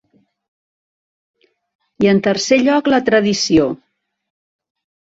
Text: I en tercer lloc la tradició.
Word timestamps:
I 2.07 2.11
en 2.15 2.23
tercer 2.29 2.61
lloc 2.65 2.91
la 2.95 3.03
tradició. 3.13 3.71